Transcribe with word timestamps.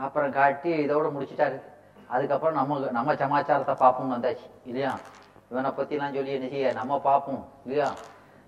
அப்புறம் 0.00 0.32
காட்டி 0.32 0.86
இதோட 0.86 1.10
முடிச்சிட்டாரு. 1.18 1.60
அதுக்கப்புறம் 2.06 2.54
நம்ம 2.54 2.90
நம்ம 2.90 3.16
சமாச்சாரத்தை 3.16 3.74
பார்ப்போம்னு 3.74 4.14
வந்தாச்சு. 4.14 4.50
இல்லையா? 4.64 4.98
இவனை 5.50 5.70
பற்றிலாம் 5.70 6.14
சொல்லி 6.14 6.32
என்ன 6.32 6.48
செய்ய? 6.48 6.72
நம்ம 6.72 7.00
பார்ப்போம். 7.00 7.46
இல்லையா? 7.66 7.92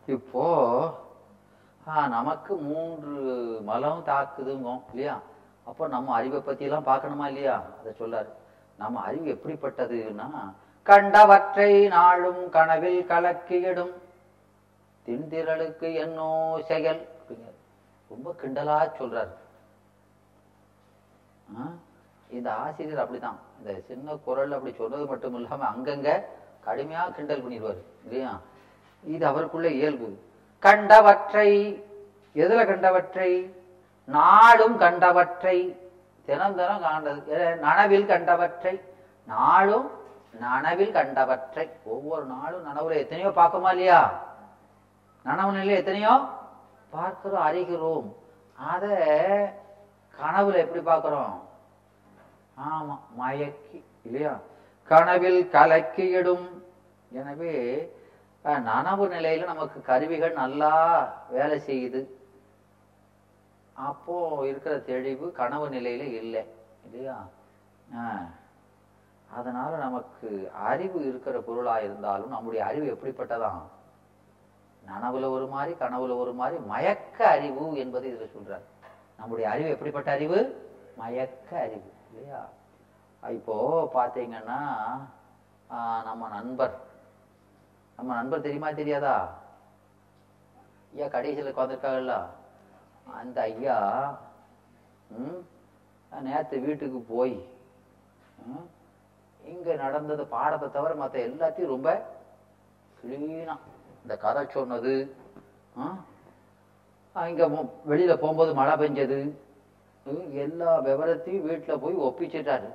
இப்போ 0.06 0.46
நமக்கு 1.86 2.54
மூன்று 2.54 3.12
மலம் 3.62 4.02
தாக்குதுங்கும் 4.06 4.82
இல்லையா? 4.90 5.20
அப்போ 5.64 5.88
நம்ம 5.88 6.14
அறிவை 6.14 6.40
பற்றிலாம் 6.40 6.88
பார்க்கணுமா 6.88 7.26
இல்லையா? 7.26 7.62
அதை 7.80 7.92
சொல்லாரு. 8.00 8.28
நம்ம 8.78 9.00
அறிவு 9.00 9.26
எப்படிப்பட்டதுன்னா 9.32 10.52
கண்டவற்றை 10.84 11.88
நாளும் 11.88 12.48
கனவில் 12.48 13.06
கலக்கியிடும். 13.08 13.92
திண்டிரலுக்கு 15.06 15.94
என்னோ 15.94 16.58
செயல். 16.66 17.08
ரொம்ப 18.08 18.34
கிண்டலா 18.42 18.90
சொல்றாரு. 18.98 19.40
இந்த 22.30 22.54
ஆசிரியர் 22.54 23.02
அப்படிதான் 23.04 23.38
இந்த 23.58 23.80
சின்ன 23.86 24.14
குரல் 24.14 24.52
அப்படி 24.52 24.74
சொன்னது 24.74 25.06
மட்டும் 25.06 25.34
இல்லாம 25.34 25.64
அங்கங்க 25.64 26.24
கடுமையா 26.66 27.12
கிண்டல் 27.12 27.42
பண்ணிடுவாரு 27.42 27.82
இல்லையா? 28.04 28.40
இது 29.04 29.26
அவருக்குள்ள 29.26 29.68
இயல்பு. 29.68 30.18
கண்டவற்றை 30.60 31.84
எதுல 32.34 32.66
கண்டவற்றை? 32.66 33.54
நாளும் 34.04 34.80
கண்டவற்றை. 34.80 35.76
தினம் 36.24 36.54
தினம் 36.54 36.82
காண்டது 36.82 37.58
நனவில் 37.58 38.06
கண்டவற்றை. 38.06 38.80
நாளும் 39.26 39.90
நனவில் 40.32 40.92
கண்டவற்றை. 40.92 41.70
ஒவ்வொரு 41.84 42.24
நாளும் 42.24 42.66
நனவுல 42.66 42.90
எத்தனையோ 42.90 43.28
பார்க்குமா 43.28 43.70
இல்லையா? 43.70 44.22
நனவு 45.24 45.50
நிலையில 45.56 45.66
எத்தனையோ? 45.66 46.24
பார்க்கிறோம் 46.90 47.46
அறிகிறோம். 47.46 48.12
அத 48.54 48.84
கனவுல 50.20 50.54
எப்படி 50.54 50.84
பார்க்கிறோம்? 50.84 51.41
ஆமா 52.58 52.98
மயக்கி 53.20 53.82
இல்லையா? 54.04 54.38
கனவில் 54.84 55.48
கலக்கியிடும். 55.52 56.62
எனவே 57.12 57.54
நனவு 58.44 59.04
நிலையில 59.08 59.44
நமக்கு 59.44 59.82
கருவிகள் 59.82 60.32
நல்லா 60.32 60.72
வேலை 61.30 61.60
செய்யுது. 61.66 62.06
அப்போ 63.72 64.46
இருக்கிற 64.46 64.78
தெளிவு 64.78 65.32
கனவு 65.32 65.68
நிலையில 65.68 66.12
இல்லை 66.12 66.44
இல்லையா? 66.84 67.26
ஆஹ். 67.94 68.26
அதனால 69.30 69.76
நமக்கு 69.76 70.50
அறிவு 70.54 71.08
இருக்கிற 71.08 71.40
பொருளா 71.40 71.78
இருந்தாலும் 71.78 72.28
நம்முடைய 72.28 72.64
அறிவு 72.64 72.86
எப்படிப்பட்டதாம் 72.92 73.62
நனவுல 74.82 75.30
ஒரு 75.30 75.46
மாதிரி 75.46 75.76
கனவுல 75.78 76.16
ஒரு 76.16 76.32
மாதிரி 76.32 76.60
மயக்க 76.60 77.28
அறிவு 77.28 77.76
என்பதை 77.76 78.14
இதுல 78.14 78.30
சொல்றாரு. 78.36 78.64
நம்முடைய 79.16 79.50
அறிவு 79.50 79.68
எப்படிப்பட்ட 79.70 80.10
அறிவு? 80.10 80.38
மயக்க 80.96 81.58
அறிவு. 81.58 81.91
இல்லையா? 82.12 82.40
இப்போ 83.22 83.54
பார்த்தீங்கன்னா 83.94 84.58
நம்ம 86.06 86.22
நண்பர். 86.30 86.74
நம்ம 87.98 88.10
நண்பர் 88.14 88.46
தெரியுமா 88.46 88.70
தெரியாதா? 88.74 89.16
ஐயா 90.92 91.06
கடைசியில் 91.08 91.50
உட்காந்துருக்காங்கல்ல 91.50 92.14
அந்த 93.14 93.38
ஐயா 93.50 93.76
ம், 95.16 95.38
நேற்று 96.12 96.56
வீட்டுக்கு 96.60 96.98
போய் 97.08 97.34
ம், 98.46 98.66
நடந்தது 99.84 100.24
பாடத்தை 100.28 100.68
தவிர 100.70 100.94
மற்ற 100.94 101.16
எல்லாத்தையும் 101.26 101.72
ரொம்ப 101.74 101.90
கிளீனாக 102.98 103.58
இந்த 104.02 104.14
கதை 104.22 104.42
சொன்னது 104.50 104.92
இங்கே 107.16 107.46
வெளியில் 107.84 108.20
போகும்போது 108.20 108.52
மழை 108.54 108.74
பெஞ்சது 108.76 109.18
எல்லா 110.44 110.70
விவரத்தையும் 110.86 111.44
வீட்டில் 111.46 111.82
போய் 111.82 112.02
ஒப்பிச்சிட்டாரு. 112.06 112.68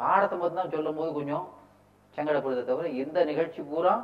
பாடத்தை 0.00 0.36
மட்டும் 0.38 0.60
தான் 0.60 0.72
சொல்லும் 0.74 0.98
போது 0.98 1.10
கொஞ்சம் 1.12 1.44
சங்கடப்படுறதை 2.14 2.62
தவிர 2.64 2.88
இந்த 3.02 3.18
நிகழ்ச்சி 3.24 3.60
பூரா 3.62 3.94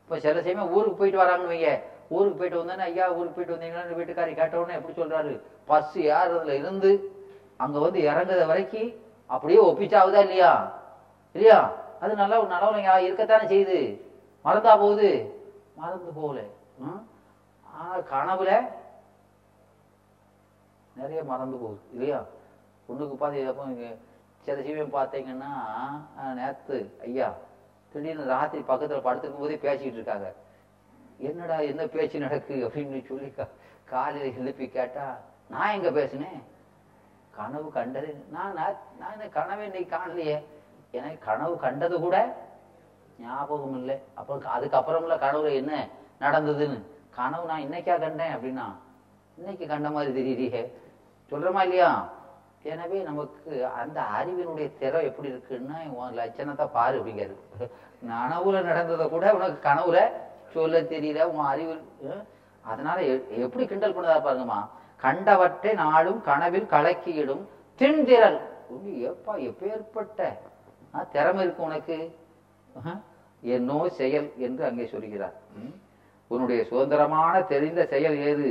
இப்போ 0.00 0.16
சில 0.18 0.40
சமயம் 0.40 0.72
ஊருக்கு 0.76 1.00
போயிட்டு 1.00 1.22
வராங்கன்னு 1.22 1.52
வைங்க. 1.52 1.70
ஊருக்கு 2.10 2.38
போயிட்டு 2.38 2.60
வந்தோன்னே 2.60 2.84
ஐயா 2.84 3.06
ஊருக்கு 3.16 3.36
போயிட்டு 3.36 3.54
வந்தீங்களான்னு 3.54 3.98
வீட்டுக்காரி 3.98 4.32
கேட்டவுடனே 4.34 4.76
எப்படி 4.78 4.94
சொல்றாரு? 4.94 5.32
பஸ் 5.68 5.94
ஏறதுல 6.10 6.56
இருந்து 6.60 6.90
அங்கே 7.60 7.78
வந்து 7.78 7.98
இறங்குற 8.08 8.44
வரைக்கும் 8.50 8.90
அப்படியே 9.30 9.60
ஒப்பிச்சாவுதா 9.68 10.22
இல்லையா? 10.26 10.52
இல்லையா? 11.34 11.58
அது 12.02 12.12
நல்லா 12.14 12.36
ஒரு 12.42 12.50
நல்லவங்க 12.54 12.92
இருக்கத்தானே 13.06 13.46
செய்யுது. 13.52 13.78
மறந்தா 14.44 14.72
போகுது. 14.76 15.10
மறந்து 15.76 16.12
போகல. 16.18 16.40
ம்? 16.84 17.00
கனவுல 18.10 18.50
நிறைய 20.96 21.24
மறந்து 21.24 21.56
போகுது 21.56 21.80
இல்லையா? 21.92 22.20
பொண்ணுக்கு 22.88 23.14
பார்த்து 23.14 23.48
அப்போ 23.48 23.64
சில 24.44 24.60
சீவியம் 24.60 24.94
பார்த்தீங்கன்னா 24.94 25.50
நேற்று 26.34 26.78
ஐயா 27.02 27.28
திடீர்னு 27.92 28.24
ராத்திரி 28.24 28.62
பக்கத்தில் 28.62 29.04
படுத்துக்கும் 29.04 29.38
போதே 29.38 29.56
பேசிக்கிட்டு 29.56 29.98
இருக்காங்க. 29.98 30.28
என்னடா 31.18 31.58
என்ன 31.62 31.86
பேச்சு 31.86 32.18
நடக்கு 32.18 32.54
அப்படின்னு 32.64 33.06
சொல்லி 33.06 33.28
கா- 33.36 33.52
எழுப்பி 34.38 34.68
கேட்டால் 34.68 35.18
நான் 35.48 35.72
எங்கே 35.72 35.90
பேசினேன் 35.90 36.40
கனவு 37.30 37.72
கண்டது 37.72 38.24
நான் 38.30 38.54
நான் 38.54 38.78
நான் 38.98 39.12
என்ன 39.12 39.64
இன்னைக்கு 39.64 39.96
காணலையே. 39.96 40.36
எனக்கு 40.92 41.24
கனவு 41.24 41.58
கண்டது 41.58 42.00
கூட 42.00 42.16
ஞாபகம் 43.18 43.74
இல்லை. 43.74 43.96
அப்புறம் 44.14 44.54
அதுக்கப்புறம்ல 44.56 45.16
கனவுல 45.18 45.52
என்ன 45.52 45.72
நடந்ததுன்னு. 46.20 46.78
கனவு 47.10 47.46
நான் 47.46 47.62
இன்னைக்கா 47.62 48.00
கண்டேன் 48.00 48.34
அப்படின்னா 48.36 48.66
இன்னைக்கு 49.38 49.64
கண்ட 49.66 49.88
மாதிரி 49.90 50.10
தெரியலையே 50.12 50.62
சொல்றோமா 51.32 51.62
இல்லையா? 51.62 51.90
எனவே 52.64 52.98
நமக்கு 53.02 53.52
அந்த 53.80 53.98
அறிவினுடைய 54.16 54.66
திறம் 54.78 55.06
எப்படி 55.08 55.28
இருக்குன்னா 55.30 55.76
உன் 55.94 56.18
லட்சணத்தை 56.18 56.66
பாரு 56.74 56.94
அப்படிங்கிறது. 56.98 57.36
நனவுல 58.02 58.60
நடந்ததை 58.62 59.06
கூட 59.08 59.24
உனக்கு 59.34 59.58
கனவுல 59.62 59.98
சொல்ல 60.54 60.82
தெரியல 60.92 61.26
உன் 61.32 61.46
அறிவு 61.46 61.74
அதனால 62.64 62.98
எப்படி 63.38 63.64
கிண்டல் 63.66 63.96
பண்ணதா 63.96 64.18
பாருங்கம்மா. 64.20 64.60
கண்டவற்றை 65.02 65.72
நாளும் 65.82 66.20
கனவில் 66.22 66.72
கலக்கியிடும் 66.72 67.44
திண்திரல் 67.80 68.40
எப்பா 69.08 69.32
எப்பேற்பட்ட 69.48 70.20
ஆ, 70.94 71.02
திறமை 71.12 71.42
இருக்கு 71.44 71.62
உனக்கு? 71.62 71.96
என்னோ 73.42 73.76
செயல் 73.96 74.26
என்று 74.38 74.62
அங்கே 74.64 74.84
சொல்கிறார். 74.86 75.36
உன்னுடைய 76.30 76.60
சுதந்திரமான 76.64 77.34
தெரிந்த 77.50 77.80
செயல் 77.86 78.16
ஏது? 78.26 78.50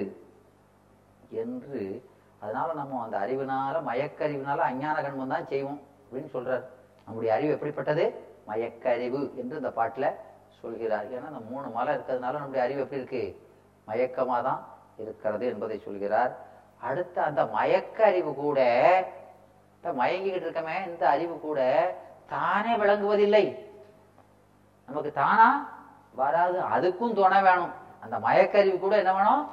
என்று. 1.32 2.10
அதனால 2.42 2.74
நம்ம 2.74 3.04
அந்த 3.04 3.18
அறிவினால 3.18 3.76
மயக்கறிவினால 3.90 4.58
அஞ்ஞான 4.58 5.02
கண்மம் 5.02 5.28
தான் 5.28 5.48
செய்வோம் 5.48 5.82
அப்படின்னு 6.06 6.30
சொல்றாரு. 6.34 6.64
நம்முடைய 7.06 7.36
அறிவு 7.36 7.52
எப்படிப்பட்டது? 7.54 8.06
மயக்கறிவு 8.48 9.20
என்று 9.36 9.56
இந்த 9.56 9.72
பாட்டுல 9.76 10.12
சொல்கிறார். 10.62 11.06
ஏன்னா 11.08 11.28
இந்த 11.28 11.42
மூணு 11.50 11.68
மலை 11.68 11.96
இருக்கிறதுனால 11.96 12.38
நம்முடைய 12.38 12.64
அறிவு 12.66 12.80
எப்படி 12.80 13.02
இருக்கு? 13.02 13.50
மயக்கமாக 13.88 14.44
தான் 14.44 14.66
இருக்கிறது 14.98 15.46
என்பதை 15.46 15.78
சொல்கிறார். 15.80 16.38
அடுத்து 16.82 17.22
அந்த 17.22 17.46
மயக்க 17.46 18.06
அறிவு 18.06 18.36
கூட 18.36 18.60
மயங்கிக்கிட்டு 19.84 20.48
இருக்கமே 20.48 20.88
இந்த 20.88 21.10
அறிவு 21.10 21.40
கூட 21.40 21.60
தானே 22.30 22.76
விளங்குவதில்லை. 22.76 23.46
நமக்கு 24.86 25.12
தானா 25.12 25.48
வராது. 26.16 26.60
அதுக்கும் 26.76 27.14
துணை 27.14 27.42
வேணும். 27.42 27.74
அந்த 28.04 28.20
மயக்கறிவு 28.20 28.80
கூட 28.80 28.98
என்ன 28.98 29.14
வேணும்? 29.14 29.48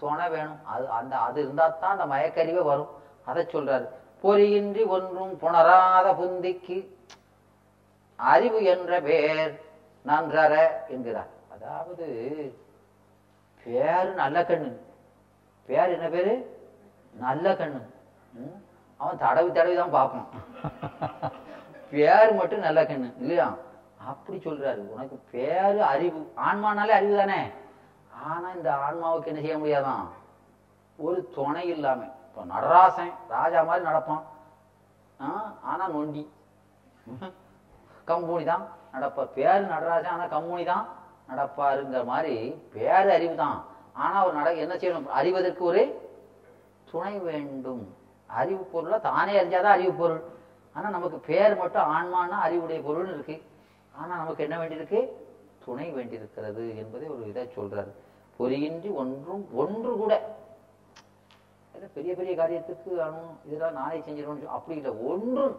துணை 0.00 0.28
வேணும். 0.28 0.60
அது 0.64 0.90
அந்த 0.90 1.16
அது 1.16 1.38
இருந்தால் 1.42 1.78
தான் 1.80 1.98
அந்த 1.98 2.06
மயக்கறிவே 2.14 2.62
வரும். 2.62 2.90
அதை 3.24 3.42
சொல்றாரு. 3.44 3.86
பொறியின்றி 4.22 4.82
ஒன்றும் 4.86 5.38
புணராத 5.38 6.06
புந்திக்கு 6.12 6.78
அறிவு 8.16 8.64
என்ற 8.64 9.00
பேர் 9.00 9.52
நன்றர 10.04 10.54
என்கிறார். 10.88 11.30
அதாவது 11.54 12.06
பேரு 13.64 14.10
நல்ல 14.12 14.42
கண்ணு. 14.42 14.72
பேர் 15.68 15.94
என்ன 15.94 16.08
பேரு? 16.08 16.34
நல்ல 17.12 17.52
கண்ணு. 17.52 17.80
அவன் 19.00 19.18
தடவி 19.18 19.52
தடவி 19.52 19.76
தான் 19.76 19.90
பார்ப்பான். 19.90 20.28
பேர் 21.90 22.34
மட்டும் 22.34 22.66
நல்ல 22.66 22.82
கண்ணு 22.82 23.08
இல்லையா? 23.18 23.56
அப்படி 23.96 24.38
சொல்றாரு. 24.38 24.82
உனக்கு 24.94 25.16
பேரு 25.30 25.82
அறிவு. 25.82 26.32
ஆன்மானாலே 26.36 26.94
அறிவு 26.98 27.16
தானே? 27.16 27.40
ஆனா 28.16 28.52
இந்த 28.52 28.70
ஆன்மாவுக்கு 28.74 29.26
என்ன 29.26 29.40
செய்ய 29.40 29.58
முடியாதான்? 29.58 30.06
ஒரு 30.98 31.30
துணை 31.34 31.66
இல்லாம 31.68 32.04
இப்போ 32.04 32.44
நடராசன் 32.44 33.12
ராஜா 33.28 33.62
மாதிரி 33.62 33.88
நடப்பான். 33.88 34.22
ஆ, 35.20 35.54
ஆனா 35.62 35.88
நொண்டி. 35.88 36.30
கம்பூனி 38.08 38.44
தான் 38.44 38.68
நடப்பார். 38.94 39.26
பேரு 39.26 39.64
நடராஜன் 39.64 40.12
ஆனா 40.12 40.24
கம்பூனி 40.24 40.64
தான் 40.64 40.86
நடப்பாருங்கிற 41.30 42.04
மாதிரி 42.04 42.60
பேரு 42.72 43.12
அறிவு 43.12 43.34
தான் 43.34 43.64
ஆனா 43.94 44.20
அவர் 44.20 44.34
நட 44.34 44.52
என்ன 44.52 44.74
செய்யணும்? 44.74 45.06
அறிவதற்கு 45.08 45.64
ஒரு 45.64 46.02
துணை 46.92 47.18
வேண்டும். 47.18 47.94
அறிவு 48.30 48.64
பொருளை 48.64 49.00
தானே 49.00 49.40
அறிஞ்சாதான் 49.40 49.76
அறிவு 49.76 49.92
பொருள். 49.92 50.22
ஆனா 50.74 50.88
நமக்கு 50.88 51.18
பேர் 51.18 51.56
மட்டும் 51.56 51.82
ஆன்மானா 51.82 52.38
அறிவுடைய 52.40 52.80
பொருள்னு 52.80 53.14
இருக்கு. 53.14 53.42
ஆனா 53.94 54.16
நமக்கு 54.16 54.42
என்ன 54.42 54.58
வேண்டியிருக்கு? 54.58 55.08
துணை 55.64 55.90
வேண்டியிருக்கிறது 55.90 56.76
என்பதை 56.76 57.08
ஒரு 57.08 57.28
இதை 57.28 57.52
சொல்றாரு. 57.56 57.92
பொறியின்றி 58.38 58.88
ஒன்றும் 59.02 59.44
ஒன்று 59.62 59.90
கூட. 60.02 60.14
பெரிய 61.96 62.12
பெரிய 62.18 62.32
காரியத்துக்கு 62.38 62.90
அணும் 63.06 63.32
இதெல்லாம் 63.46 63.76
நானே 63.78 63.98
செஞ்சிடணும் 64.06 64.54
அப்படி 64.56 64.76
இல்லை. 64.78 64.92
ஒன்றும் 65.10 65.54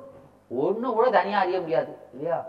ஒன்று 0.64 0.88
கூட 0.98 1.08
தனியாக 1.16 1.44
அறிய 1.44 1.58
முடியாது 1.64 1.92
இல்லையா? 2.14 2.40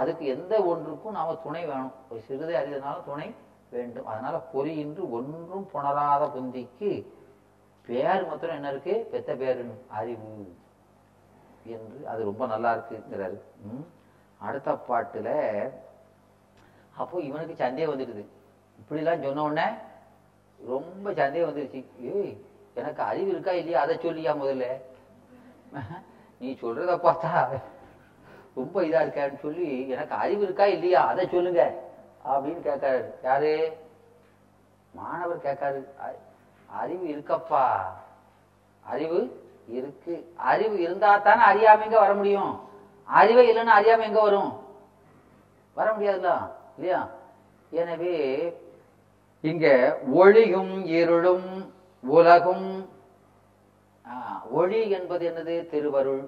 அதுக்கு 0.00 0.24
எந்த 0.34 0.54
ஒன்றுக்கும் 0.72 1.16
நாம 1.18 1.34
துணை 1.44 1.62
வேணும். 1.70 1.94
ஒரு 2.10 2.20
சிறிதை 2.28 2.54
அறியதுனாலும் 2.60 3.08
துணை 3.10 3.28
வேண்டும். 3.74 4.08
அதனால 4.12 4.36
பொறியின்றி 4.52 5.02
ஒன்றும் 5.18 5.66
புணராத 5.72 6.22
புந்திக்கு 6.34 6.90
பேர் 7.86 8.26
மாத்திரம் 8.28 8.56
என்ன 8.58 8.70
இருக்கு? 8.72 8.94
பெத்த 9.12 9.30
பேரு 9.40 9.64
அறிவு 10.00 10.34
என்று 11.74 11.98
அது 12.12 12.20
ரொம்ப 12.30 12.46
நல்லா 12.52 12.70
இருக்குங்கிறாரு. 12.76 13.38
அடுத்த 14.40 14.76
பாட்டுல 14.88 15.30
அப்போ 17.00 17.16
இவனுக்கு 17.28 17.54
சந்தேகம் 17.64 17.92
வந்துடுது. 17.92 18.24
இப்படிலாம் 18.80 19.22
சொன்ன 19.22 19.42
உடனே 19.42 19.70
ரொம்ப 20.66 21.12
சந்தேகம் 21.14 21.56
வந்துருச்சு. 21.56 21.86
ஏய் 22.00 22.36
எனக்கு 22.74 23.02
அறிவு 23.02 23.30
இருக்கா 23.30 23.50
இல்லையா? 23.50 23.80
அதை 23.80 23.96
சொல்லியா 23.96 24.30
முதல்ல? 24.30 24.66
நீ 26.38 26.52
சொல்றத 26.62 26.96
பார்த்தா 26.96 27.60
ரொம்ப 28.54 28.82
இதா 28.82 29.06
இருக்கான்னு 29.06 29.38
சொல்லி 29.38 29.88
எனக்கு 29.88 30.14
அறிவு 30.14 30.42
இருக்கா 30.42 30.64
இல்லையா? 30.64 31.06
அதை 31.06 31.28
சொல்லுங்க. 31.28 31.74
அப்படின்னு 32.28 32.60
கேட்காரு. 32.60 33.14
யாரு? 33.22 33.76
மாணவர் 34.92 35.40
கேட்காரு. 35.40 35.94
"அ- 36.00 36.18
அறிவு 36.66 37.06
இருக்கப்பா. 37.06 37.80
அறிவு 38.80 39.50
இருக்கு. 39.68 40.32
அறிவு 40.36 40.80
இருந்தா 40.80 41.16
தானே 41.18 41.42
அறியாம 41.42 41.82
எங்க 41.82 41.98
வர 42.00 42.14
முடியும்? 42.14 42.68
அறிவே 43.04 43.54
இல்லைன்னா 43.54 43.70
அறியாம 43.78 44.00
எங்க 44.00 44.20
வரும்? 44.20 44.66
வர 45.74 45.90
முடியாதுல்ல? 45.90 46.50
இல்லையா? 46.74 47.08
எனவே 47.80 48.16
இங்க 49.50 49.66
ஒளியும் 50.20 50.72
இருளும் 50.98 51.46
உலகும். 52.16 52.66
ஒளி 54.60 54.80
என்பது 54.96 55.24
என்னது? 55.30 55.54
திருவருள். 55.72 56.24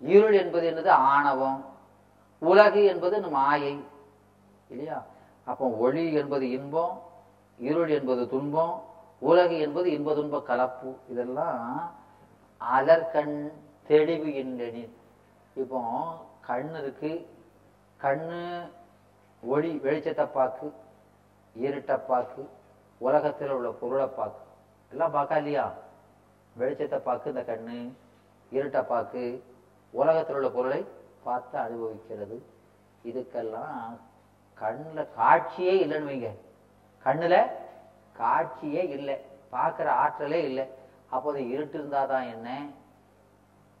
இருள் 0.00 0.36
என்பது 0.42 0.66
என்னது? 0.70 0.90
ஆணவம். 1.14 1.60
உலகு 2.50 2.82
என்பது 2.92 3.16
மாயை 3.36 3.74
இல்லையா? 4.68 4.98
அப்போ 5.50 5.66
ஒளி 5.84 6.04
என்பது 6.20 6.46
இன்பம் 6.58 6.94
இருள் 7.68 7.92
என்பது 7.96 8.22
துன்பம் 8.28 8.74
உலகு 9.30 9.56
என்பது 9.64 9.88
இன்ப 9.96 10.14
துன்ப 10.14 10.42
கலப்பு. 10.50 10.90
இதெல்லாம் 11.10 11.92
அலர்கண் 12.76 13.36
தெளிவு 13.88 14.30
என்றெனின் 14.42 14.94
இப்போ 15.62 15.80
கண்ணு 16.48 16.78
இருக்கு. 16.82 17.12
கண்ணு 18.04 18.40
ஒளி 19.52 19.70
வெளிச்சத்தை 19.84 20.26
பார்க்கு 20.36 20.66
இருட்டை 21.56 21.96
பார்க்கு 22.10 22.42
உலகத்தில் 23.00 23.50
உள்ள 23.50 23.70
பொருளை 23.70 24.06
பார்க்கு 24.18 24.42
எல்லாம் 24.92 25.14
பார்க்கா 25.16 25.36
இல்லையா? 25.36 25.64
வெளிச்சத்தை 26.56 26.98
பார்க்கு 26.98 27.32
இந்த 27.32 27.42
கண்ணு 27.44 27.76
இருட்டை 28.52 28.82
பார்க்கு 28.92 29.22
உலகத்தில் 29.92 30.36
உள்ள 30.36 30.48
பொருளை 30.48 30.80
பார்த்து 31.24 31.56
அனுபவிக்கிறது. 31.58 32.36
இதுக்கெல்லாம் 33.04 33.94
கண்ணில் 34.60 35.12
காட்சியே 35.18 35.74
இல்லைன்னு 35.84 36.10
வைங்க. 36.10 36.30
கண்ணில் 37.04 37.38
காட்சியே 38.16 38.82
இல்லை. 38.96 39.16
பார்க்குற 39.52 39.88
ஆற்றலே 40.02 40.40
இல்லை. 40.48 40.64
அப்போது 41.10 41.40
இருட்டு 41.48 41.76
இருந்தால் 41.78 42.08
தான் 42.08 42.30
என்ன? 42.34 42.48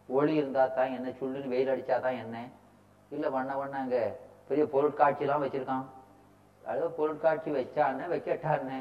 ஒளி 0.08 0.34
இருந்தால் 0.34 0.74
தான் 0.74 0.94
என்ன? 0.96 1.08
சுள்ளுன்னு 1.18 1.52
வெயில் 1.54 1.72
அடித்தா 1.72 1.96
தான் 2.00 2.20
என்ன? 2.24 2.36
இல்லை 3.10 3.28
வண்ண 3.30 3.52
வண்ண 3.56 3.76
அங்கே 3.84 4.02
பெரிய 4.50 4.64
பொருட்காட்சிலாம் 4.74 5.44
வச்சுருக்கான். 5.44 5.84
அதாவது 6.64 6.90
பொருட்காட்சி 6.98 7.50
வச்சான்னு 7.58 8.04
வைக்கட்டான்னு 8.14 8.78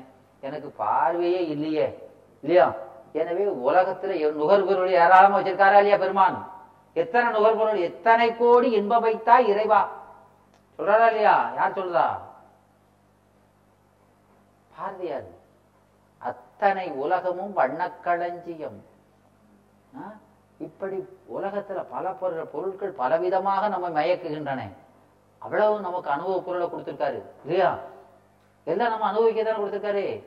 எனக்கு 0.47 0.69
பார்வையே 0.81 1.41
இல்லையே. 1.53 1.87
இல்லையா? 2.43 2.67
எனவே 3.21 3.45
உலகத்துல 3.69 4.15
நுகர்பொருள் 4.39 4.97
ஏராளமா 5.01 5.37
வச்சிருக்காரா 5.37 5.79
இல்லையா 5.81 5.97
பெருமான்? 6.03 6.37
எத்தனை 6.95 7.27
நுகர்பொருள் 7.35 7.85
எத்தனை 7.89 8.27
கோடி 8.41 8.69
இன்பம் 8.79 9.05
வைத்தா 9.07 9.35
இறைவா? 9.51 9.81
சொல்றாரா 10.79 11.07
இல்லையா? 11.11 11.35
யார் 11.57 11.77
சொல்றா 11.79 12.05
பார்வையாது 14.71 15.31
அத்தனை 16.21 16.85
உலகமும் 17.03 17.53
வண்ணக்களஞ்சியம். 17.59 18.79
இப்படி 20.59 20.97
உலகத்துல 21.35 21.79
பல 21.93 22.05
பொருள் 22.21 22.51
பொருட்கள் 22.53 22.99
பலவிதமாக 23.01 23.69
நம்ம 23.73 23.87
மயக்குகின்றன. 23.97 24.61
அவ்வளவு 25.43 25.79
நமக்கு 25.79 26.09
அனுபவ 26.09 26.41
பொருளை 26.41 26.67
கொடுத்துருக்காரு 26.67 27.21
இல்லையா? 27.43 27.79
எல்லாம் 28.63 28.89
நம்ம 28.89 29.05
அனுபவிக்க 29.05 29.43
தானே 29.43 29.63
கொடுத்துருக்காரு. 29.63 30.23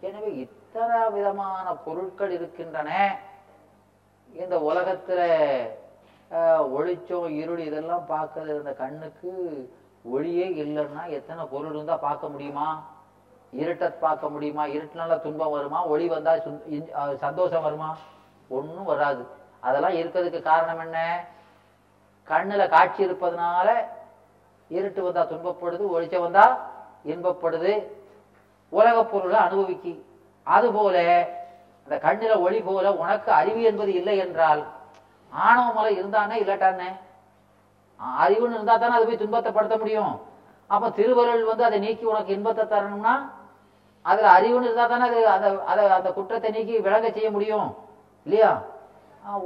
எனவே 0.00 0.34
இத்தனை 0.34 1.10
விதமான 1.10 1.74
பொருட்கள் 1.74 2.30
இருக்கின்றன. 2.30 3.18
இந்த 4.32 4.58
உலகத்துல 4.58 5.20
ஆஹ், 6.30 6.64
ஒளிச்சம் 6.78 7.28
இருள் 7.28 7.58
இதெல்லாம் 7.58 8.04
பார்க்கறது 8.08 8.48
இந்த 8.48 8.72
கண்ணுக்கு 8.72 9.32
ஒளியே 10.04 10.48
இல்லைன்னா 10.48 11.08
எத்தனை 11.08 11.44
பொருள் 11.44 11.74
இருந்தா 11.74 11.96
பார்க்க 11.96 12.28
முடியுமா? 12.28 12.86
இருட்டை 13.56 13.98
பார்க்க 13.98 14.28
முடியுமா? 14.28 14.66
இருட்டுனால 14.66 15.20
துன்பம் 15.20 15.50
வருமா? 15.50 15.86
ஒளி 15.86 16.08
வந்தா 16.08 16.32
சுந்- 16.32 17.14
சந்தோஷம் 17.14 17.62
வருமா? 17.62 17.96
ஒன்றும் 18.48 18.84
வராது. 18.84 19.26
அதெல்லாம் 19.60 19.92
இருக்கிறதுக்கு 19.92 20.42
காரணம் 20.42 20.78
என்ன? 20.78 21.24
கண்ணுல 22.28 22.68
காட்சி 22.68 23.06
இருப்பதனால 23.06 23.86
இருட்டு 24.68 25.00
வந்தா 25.06 25.22
துன்பப்படுது 25.32 25.84
ஒளிச்சம் 25.94 26.24
வந்தா 26.26 26.46
இன்பப்படுது. 27.12 27.72
உலக 28.72 28.96
பொருளை 29.04 29.38
அனுபவிக்கு. 29.46 29.92
அதுபோல 30.46 30.96
அந்த 31.86 31.96
கண்ணில 32.04 32.32
ஒளி 32.44 32.60
போல 32.60 32.86
உனக்கு 33.02 33.30
அறிவு 33.40 33.60
என்பது 33.70 33.92
இல்லை 33.98 34.16
என்றால் 34.24 34.62
ஆணவ 35.32 35.66
மலை 35.76 35.92
இருந்தானே 35.98 36.36
இல்லாட்டானே? 36.42 36.88
அறிவுன்னு 38.22 38.56
இருந்தா 38.56 38.74
தானே 38.76 38.94
அது 38.96 39.06
போய் 39.08 39.22
துன்பத்தை 39.22 39.50
படுத்த 39.52 39.76
முடியும். 39.82 40.14
அப்ப 40.70 40.90
திருவருள் 40.98 41.44
வந்து 41.50 41.64
அதை 41.68 41.78
நீக்கி 41.84 42.04
உனக்கு 42.04 42.34
இன்பத்தை 42.36 42.64
தரணும்னா 42.64 43.14
அதுல 44.04 44.30
அறிவுன்னு 44.38 44.68
இருந்தா 44.68 44.86
தானே 44.86 45.06
அது 45.10 45.20
அதை 45.34 45.48
அதை 45.72 45.84
அந்த 45.98 46.08
குற்றத்தை 46.16 46.50
நீக்கி 46.56 46.74
விளங்க 46.86 47.08
செய்ய 47.10 47.28
முடியும். 47.36 47.68
இல்லையா? 48.26 48.52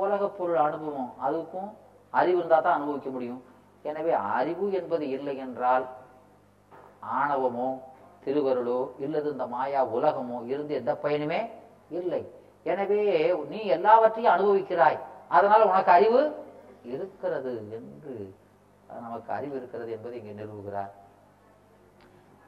உலக 0.03 0.23
பொருள் 0.39 0.65
அனுபவம். 0.67 1.13
அதுக்கும் 1.27 1.71
அறிவு 2.11 2.39
இருந்தா 2.39 2.59
தான் 2.61 2.77
அனுபவிக்க 2.79 3.11
முடியும். 3.11 3.41
எனவே 3.83 4.13
அறிவு 4.13 4.73
என்பது 4.73 5.09
இல்லை 5.09 5.37
என்றால் 5.37 5.87
ஆணவமோ 7.19 7.69
திருவருளோ 8.25 8.81
இல்லது 8.99 9.29
இந்த 9.31 9.47
மாயா 9.47 9.83
உலகமோ 9.87 10.39
இருந்து 10.47 10.75
எந்த 10.75 10.93
பயனுமே 11.03 11.41
இல்லை. 11.91 12.23
எனவே 12.63 13.01
நீ 13.49 13.61
எல்லாவற்றையும் 13.77 14.35
அனுபவிக்கிறாய். 14.35 14.99
அதனால 15.29 15.61
உனக்கு 15.65 15.91
அறிவு 15.91 16.21
இருக்கிறது 16.85 17.53
என்று 17.77 18.15
அது 18.89 19.01
நமக்கு 19.01 19.33
அறிவு 19.33 19.57
இருக்கிறது 19.57 19.91
என்பதை 19.91 20.19
இங்கே 20.19 20.43
நிறுவுகிறார். 20.43 20.93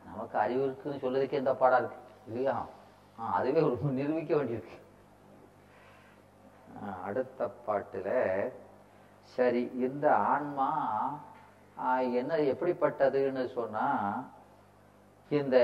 நமக்கு 0.05 0.39
அறிவு 0.39 0.63
இருக்குன்னு 0.65 1.03
சொல்றதுக்கே 1.03 1.41
இந்த 1.43 1.55
பாடா 1.55 1.77
இருக்கு. 1.77 1.99
இல்லையா? 2.27 2.55
ஆ, 3.19 3.33
அதுவே 3.39 3.61
ஒரு 3.61 3.79
நிரூபிக்க 3.83 4.33
வேண்டியிருக்கு. 4.37 4.79
அடுத்த 7.05 7.51
பாட்டுல 7.67 8.09
சரி 9.29 9.63
இந்த 9.87 10.07
ஆன்மா 10.27 10.69
என்ன 12.21 12.33
எப்படிப்பட்டதுன்னு 12.53 13.45
சொன்னா 13.55 13.87
இந்த 15.31 15.57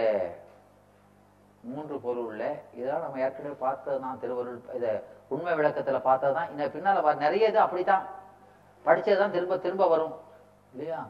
மூன்று 1.65 1.97
பொருள்ல 1.99 2.45
இதெல்லாம் 2.75 3.05
நம்ம 3.05 3.21
ஏற்கனவே 3.21 3.57
பார்த்தது 3.61 3.99
தான் 4.01 4.21
திருவருள் 4.21 4.61
இத 4.75 4.87
உண்மை 5.31 5.53
விளக்கத்துல 5.55 5.99
பார்த்தது 6.03 6.35
தான் 6.35 6.51
இந்த 6.51 6.65
பின்னால 6.69 7.03
வர 7.03 7.17
நிறைய 7.19 7.49
இது 7.49 7.59
அப்படித்தான். 7.59 8.05
படிச்சதுதான் 8.85 9.31
திரும்ப 9.31 9.55
திரும்ப 9.59 9.87
வரும். 9.89 10.15
இல்லையா? 10.73 11.01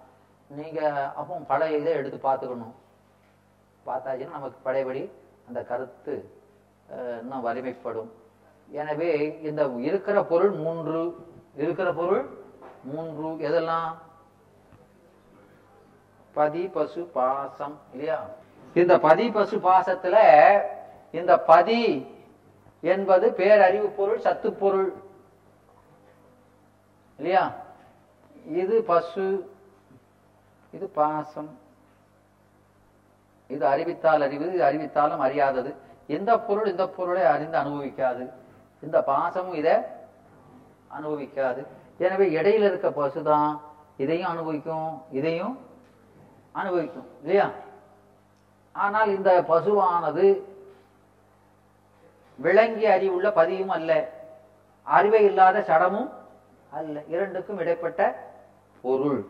நீங்க 0.51 0.81
அப்போ 1.17 1.35
பழைய 1.49 1.79
இதை 1.79 1.93
எடுத்து 1.93 2.19
பார்த்துக்கணும். 2.21 2.75
பார்த்தாச்சுன்னா 3.87 4.37
நமக்கு 4.37 4.59
பழையபடி 4.63 5.03
அந்த 5.49 5.61
கருத்து 5.63 6.15
அஹ், 6.89 7.19
இன்னும் 7.21 7.47
வலிமைப்படும். 7.47 8.11
எனவே 8.69 9.11
இந்த 9.43 9.61
இருக்கிற 9.83 10.19
பொருள் 10.25 10.55
மூன்று. 10.59 11.01
இருக்கிற 11.57 11.89
பொருள் 11.93 12.23
மூன்று 12.89 13.49
எதெல்லாம்? 13.49 13.95
பதி 16.33 16.69
பசு 16.69 17.05
பாசம் 17.05 17.79
இல்லையா? 17.91 18.27
இந்த 18.75 18.99
பதி 18.99 19.31
பசு 19.31 19.57
பாசத்துல 19.59 20.19
இந்த 21.11 21.39
பதி 21.39 22.07
என்பது 22.81 23.31
பேரறிவு 23.31 23.91
பொருள் 23.97 24.21
சத்து 24.21 24.53
பொருள். 24.53 24.95
இல்லையா? 27.17 27.53
இது 28.47 28.83
பசு 28.83 29.57
இது 30.71 30.89
பாசம். 30.89 31.59
இது 33.49 33.67
அறிவித்தால் 33.67 34.23
அறிவு 34.23 34.55
இது 34.55 34.65
அறிவித்தாலும் 34.65 35.21
அறியாதது. 35.21 35.75
இந்த 36.07 36.41
பொருள் 36.41 36.71
இந்த 36.71 36.89
பொருளை 36.89 37.23
அறிந்து 37.23 37.59
அனுபவிக்காது. 37.59 38.31
இந்த 38.81 39.03
பாசமும் 39.03 39.55
இதை 39.55 39.75
அனுபவிக்காது. 40.89 41.78
எனவே 41.99 42.27
இடையில 42.29 42.69
இருக்க 42.71 42.89
பசுதான் 42.91 43.61
இதையும் 43.97 44.31
அனுபவிக்கும் 44.31 45.03
இதையும் 45.11 45.55
அனுபவிக்கும் 46.53 47.09
இல்லையா? 47.21 47.51
ஆனால் 48.73 49.15
இந்த 49.17 49.31
பசுவானது 49.49 50.27
விளங்கிய 52.39 52.93
அறிவுள்ள 52.93 53.29
பதியும் 53.33 53.69
அல்ல. 53.69 53.93
அறிவை 54.83 55.25
இல்லாத 55.25 55.61
சடமும் 55.61 56.11
அல்ல. 56.71 57.03
இரண்டுக்கும் 57.09 57.59
இடைப்பட்ட 57.59 58.01
பொருள் 58.83 59.21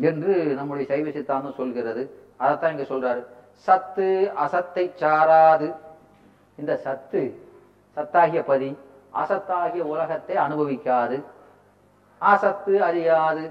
என்று 0.00 0.34
நம்முடைய 0.58 0.86
சைவ 0.90 1.10
சித்தாந்தம் 1.10 1.58
சொல்கிறது. 1.60 2.02
அதைத்தான் 2.36 2.74
இங்க 2.74 2.86
சொல்றாரு. 2.94 3.22
சத்து 3.66 4.32
அசத்தை 4.34 4.84
சாராது. 5.02 5.68
இந்த 6.56 6.76
சத்து 6.76 7.22
சத்தாகிய 7.96 8.42
பதி 8.44 8.70
அசத்தாகிய 9.14 9.82
உலகத்தை 9.94 10.36
அனுபவிக்காது. 10.36 11.16
அசத்து 12.18 12.82
அறியாது. 12.88 13.44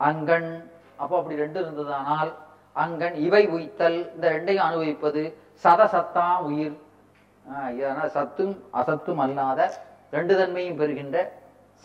அங்கண் 0.00 0.50
அப்போ 0.96 1.14
அப்படி 1.16 1.36
ரெண்டு 1.36 1.58
இருந்ததானால் 1.60 2.32
அங்கன் 2.76 3.14
இவை 3.26 3.42
உய்த்தல் 3.48 3.98
இந்த 4.14 4.26
ரெண்டையும் 4.32 4.66
அனுபவிப்பது 4.68 5.22
சதசத்தா 5.64 6.26
உயிர். 6.48 6.76
இதனால் 7.72 8.14
சத்தும் 8.16 8.54
அசத்தும் 8.72 9.20
அல்லாத 9.24 9.60
ரெண்டு 10.10 10.36
தன்மையும் 10.36 10.76
பெறுகின்ற 10.76 11.16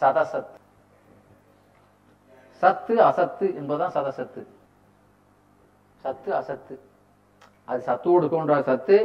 சதசத் 0.01 0.59
சத்து. 2.61 2.95
அசத்து 3.03 3.45
என்பதுதான் 3.55 3.95
சதசத்து 3.97 4.41
சத்து. 6.03 6.29
அசத்து. 6.39 6.75
அது 7.65 7.81
சத்தோடு 7.81 8.25
கூன்ற 8.29 8.61
சத்து 8.61 8.97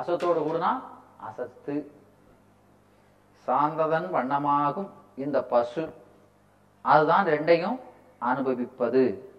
அசத்தோடு 0.00 0.40
கூடனா 0.46 0.72
அசத்து. 1.28 1.74
சாந்ததன் 3.48 4.14
வண்ணமாகும் 4.14 4.88
இந்த 5.16 5.42
பசு. 5.42 5.94
அதுதான் 6.80 7.26
ரெண்டையும் 7.26 7.80
அனுபவிப்பது 8.18 9.32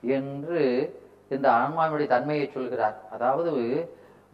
என்று 0.00 0.94
இந்த 1.28 1.50
ஆன்மாவினுடைய 1.50 2.06
தன்மையை 2.06 2.50
சொல்கிறார். 2.54 3.00
அதாவது 3.12 3.52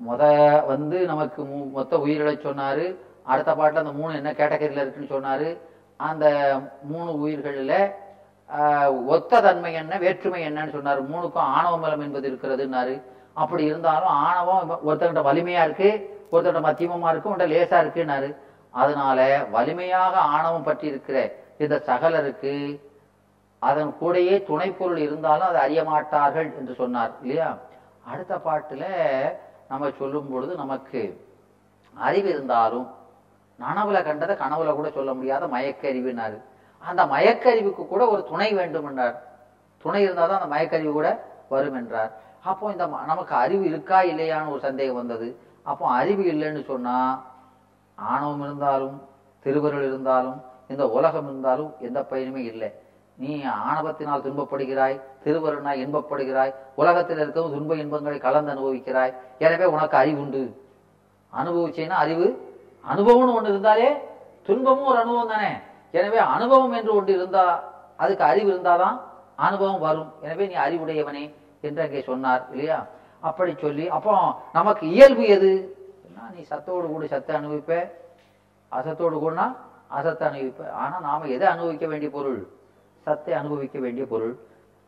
முத 0.09 0.67
வந்து 0.67 1.07
நமக்கு 1.07 1.43
மு- 1.43 1.71
மொத்த 1.71 1.99
உயிர்களை 1.99 2.37
சொன்னாரு 2.37 2.97
அடுத்த 3.23 3.55
பாட்டில் 3.55 3.79
அந்த 3.79 3.93
மூணு 3.93 4.15
என்ன 4.15 4.33
கேட்டகரியில் 4.33 4.81
இருக்குன்னு 4.81 5.09
சொன்னார் 5.09 5.57
அந்த 5.97 6.59
மூணு 6.83 7.19
உயிர்களில் 7.19 7.91
ஒத்த 9.07 9.41
தன்மை 9.41 9.73
என்ன 9.73 9.99
வேற்றுமை 9.99 10.53
என்னன்னு 10.53 10.73
சொன்னார். 10.73 11.11
மூணுக்கும் 11.11 11.35
ஆணவ 11.35 11.79
மலம் 11.79 12.01
என்பது 12.01 12.31
இருக்கிறதுன்னாரு. 12.31 13.03
அப்படி 13.33 13.65
இருந்தாலும் 13.65 14.09
ஆணவம் 14.09 14.79
ஒருத்தங்கிட்ட 14.87 15.23
வலிமையாக 15.23 15.69
இருக்குது 15.69 16.16
ஒருத்தங்கிட்ட 16.33 16.69
மத்தியமமா 16.69 17.09
இருக்கும் 17.09 17.39
ஒருத்தர் 17.39 17.55
லேசா 17.55 17.79
இருக்குன்னாரு. 17.85 18.37
அதனால 18.71 19.47
வலிமையாக 19.51 20.19
ஆணவம் 20.19 20.63
பற்றி 20.63 20.87
இருக்கிற 20.87 21.19
இந்த 21.59 21.83
சகலருக்கு 21.87 22.81
அதன் 23.59 23.95
கூடயே 24.01 24.43
துணைப்பொருள் 24.43 24.97
இருந்தாலும் 24.97 25.47
அதை 25.47 25.61
அறிய 25.61 25.85
மாட்டார்கள் 25.85 26.55
என்று 26.59 26.75
சொன்னார் 26.75 27.11
இல்லையா? 27.21 27.59
அடுத்த 28.05 28.37
பாட்டுல 28.37 28.85
நம்ம 29.69 29.91
சொல்லும் 29.99 30.31
பொழுது 30.31 30.55
நமக்கு 30.55 31.27
அறிவு 31.95 32.29
இருந்தாலும் 32.29 32.95
நனவுல 33.59 34.05
கண்டதை 34.05 34.37
கனவுல 34.37 34.75
கூட 34.75 34.91
சொல்ல 34.91 35.15
முடியாத 35.15 35.47
மயக்க 35.47 35.89
அறிவுனாரு 35.89 36.39
அந்த 36.79 37.07
மயக்கறிவுக்கு 37.07 37.87
கூட 37.87 38.07
ஒரு 38.07 38.25
துணை 38.25 38.53
வேண்டும் 38.53 38.89
என்றார் 38.89 39.23
துணை 39.79 40.03
இருந்தால் 40.03 40.29
தான் 40.29 40.41
அந்த 40.41 40.55
மயக்கறிவு 40.55 40.93
கூட 40.93 41.09
வரும் 41.49 41.75
என்றார். 41.75 42.13
அப்போ 42.45 42.71
இந்த 42.71 42.87
ம- 42.87 43.05
நமக்கு 43.05 43.35
அறிவு 43.35 43.65
இருக்கா 43.65 44.03
இல்லையான்னு 44.03 44.51
ஒரு 44.51 44.61
சந்தேகம் 44.61 44.95
வந்தது. 44.95 45.41
அப்போ 45.71 45.85
அறிவு 45.99 46.25
இல்லைன்னு 46.33 46.63
சொன்னா 46.73 46.97
ஆணவம் 47.99 48.43
இருந்தாலும் 48.47 48.97
திருவருள் 49.45 49.87
இருந்தாலும் 49.91 50.39
இந்த 50.73 50.85
உலகம் 50.97 51.29
இருந்தாலும் 51.31 51.71
எந்த 51.87 51.99
பயனுமே 52.11 52.43
இல்லை. 52.53 52.69
நீ 53.19 53.31
ஆணவத்தினால் 53.67 54.25
துன்பப்படுகிறாய் 54.25 54.97
திருவருளாய் 55.25 55.83
இன்பப்படுகிறாய் 55.85 56.53
உலகத்தில் 56.81 57.21
இருக்கவும் 57.25 57.55
துன்ப 57.57 57.77
இன்பங்களை 57.83 58.19
கலந்து 58.27 58.53
அனுபவிக்கிறாய். 58.55 59.13
எனவே 59.45 59.67
உனக்கு 59.75 59.97
அறிவு 60.03 60.21
உண்டு. 60.25 60.43
அனுபவிச்சேன்னா 61.33 61.97
அறிவு 62.05 62.27
அனுபவம்னு 62.93 63.37
ஒன்று 63.39 63.53
இருந்தாலே 63.55 63.89
துன்பமும் 64.49 64.91
ஒரு 64.91 64.99
அனுபவம் 65.03 65.33
தானே. 65.35 65.53
எனவே 65.99 66.19
அனுபவம் 66.35 66.77
என்று 66.79 66.93
ஒன்று 66.99 67.13
இருந்தா 67.19 67.45
அதுக்கு 68.03 68.25
அறிவு 68.31 68.49
இருந்தாதான் 68.53 68.97
அனுபவம் 69.47 69.85
வரும். 69.87 70.11
எனவே 70.25 70.45
நீ 70.51 70.57
அறிவுடையவனே 70.67 71.25
என்று 71.67 71.83
அங்கே 71.87 72.03
சொன்னார் 72.11 72.43
இல்லையா? 72.53 72.79
அப்படி 73.29 73.53
சொல்லி 73.61 73.85
அப்போ 73.97 74.15
நமக்கு 74.53 74.85
இயல்பு 74.89 75.25
எது? 75.37 75.53
என்ன 76.07 76.29
நீ 76.37 76.43
சத்தோடு 76.53 76.87
கூட 76.89 77.07
சத்தை 77.07 77.33
அனுபவிப்ப. 77.39 77.73
அசத்தோடு 78.73 79.17
கூடனா 79.23 79.47
அசத்தை 79.91 80.25
அனுபவிப்ப. 80.29 80.65
ஆனா 80.83 80.97
நாம 81.01 81.29
எதை 81.37 81.47
அனுபவிக்க 81.49 81.87
வேண்டிய 81.87 82.11
பொருள்? 82.11 82.41
சத்தை 83.07 83.35
அனுபவிக்க 83.35 83.79
வேண்டிய 83.79 84.05
பொருள். 84.07 84.35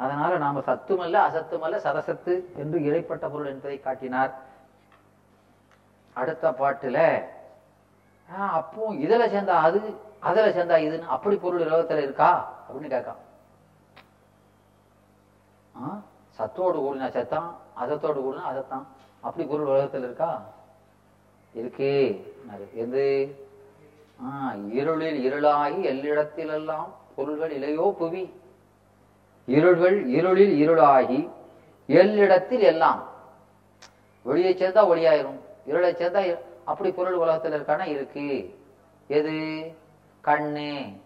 அதனால 0.01 0.33
நாம 0.39 0.63
சத்துமல்ல 0.67 1.17
அசத்துமல்ல 1.29 1.79
சதசத்து 1.87 2.33
என்று 2.57 2.79
இடைப்பட்ட 2.83 3.25
பொருள் 3.29 3.53
என்பதை 3.53 3.79
காட்டினார். 3.81 4.33
அடுத்த 6.17 6.45
பாட்டுல 6.61 6.99
அப்போ 8.57 8.83
இதுல 9.05 9.27
சேர்ந்தா 9.35 9.57
அது 9.67 9.79
அதுல 10.21 10.49
சேர்ந்தா 10.49 10.77
இதுன்னு 10.87 11.15
அப்படி 11.15 11.37
பொருள் 11.37 11.65
உலகத்துல 11.67 12.03
இருக்கா? 12.07 12.31
அப்படின்னு 12.65 12.91
கேட்கான் 12.95 13.21
ஆ? 15.75 15.89
சத்தோடு 16.39 16.79
கூடினா 16.79 16.99
சத்தான் 16.99 17.55
அதத்தோடு 17.75 18.21
கூடினா 18.21 18.43
அதத்தான் 18.53 18.85
அப்படி 19.21 19.49
குரு 19.49 19.69
உலகத்தில் 19.69 20.03
இருக்கா? 20.03 20.43
இருக்கு. 21.55 22.25
எது? 22.75 23.37
ஆ, 24.25 24.55
இருளில் 24.71 25.33
இருளாகி 25.33 25.83
எல்லிடத்திலெல்லாம் 25.83 26.89
பொருள்கள் 27.17 27.59
இலையோ 27.59 27.91
புவி. 27.91 28.33
இருள்கள் 29.47 30.07
இருளில் 30.07 30.69
இருளாகி 30.69 31.29
எல்லிடத்தில் 31.89 32.61
எல்லாம். 32.61 33.03
ஒளியை 34.25 34.55
சேர்ந்தா 34.55 34.89
ஒளியாயிரும். 34.89 35.41
இருளை 35.67 35.93
சேர்ந்தா 35.93 36.39
அப்படி 36.65 36.91
பொருள் 36.91 37.15
உலகத்தில் 37.15 37.53
இருக்கானா? 37.53 37.87
இருக்கு. 37.87 38.59
எது? 39.09 39.33
கண்ணு. 40.25 40.97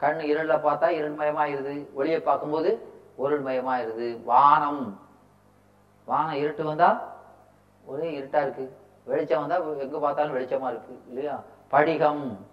கண்ணு 0.00 0.20
இருள 0.20 0.56
பார்த்தா 0.56 0.88
இருள்மயமாயிருது 0.88 1.92
ஒளியை 1.94 2.20
பார்க்கும்போது 2.20 2.96
பொருள்மயமாயிருது 3.18 4.24
வானம். 4.24 4.82
வானம் 6.08 6.40
இருட்டு 6.42 6.64
வந்தா 6.64 6.90
ஒரே 7.86 8.20
இருட்டா 8.20 8.42
இருக்கு. 8.42 8.76
வெளிச்சம் 9.04 9.40
வந்தா 9.40 9.56
எங்க 9.80 9.98
பார்த்தாலும் 9.98 10.36
வெளிச்சமா 10.36 10.68
இருக்கு 10.68 11.02
இல்லையா? 11.08 11.40
படிகம். 11.68 12.46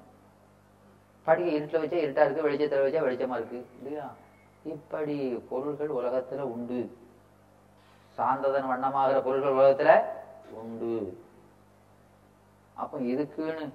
படிகை 1.23 1.53
இருட்டில் 1.53 1.81
வச்சா 1.81 1.99
இருட்டா 2.05 2.23
இருக்கு 2.23 2.41
வெளிச்சத்தில் 2.41 2.85
வச்சா 2.85 3.01
வெளிச்சமா 3.07 3.35
இருக்கு 3.35 3.67
இல்லையா? 3.77 4.05
இப்படி 4.63 5.15
பொருள்கள் 5.49 5.89
உலகத்துல 5.89 6.39
உண்டு. 6.39 6.97
சாந்ததன் 8.17 8.69
வண்ணமாகிற 8.71 9.21
பொருள்கள் 9.21 9.51
உலகத்துல 9.51 10.03
உண்டு. 10.51 11.19
அப்போ 12.73 12.97
இதுக்குன்னு 12.97 13.65